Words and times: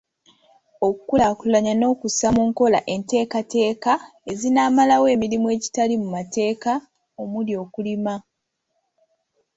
Okukulaakulanya 0.87 1.73
n'okussa 1.75 2.27
mu 2.35 2.41
nkola 2.49 2.79
enteekateeka 2.93 3.93
ezinaamalawo 4.31 5.05
emirimu 5.15 5.47
egitali 5.55 5.93
mu 6.01 6.07
mateeka 6.15 6.71
omuli 7.21 7.53
okulima. 7.63 8.13